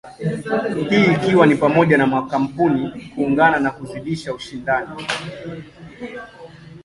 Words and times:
Hii 0.89 1.05
ikiwa 1.13 1.45
ni 1.47 1.55
pamoja 1.55 1.97
na 1.97 2.07
makampuni 2.07 3.11
kuungana 3.15 3.59
na 3.59 3.71
kuzidisha 3.71 4.33
ushindani. 4.33 5.03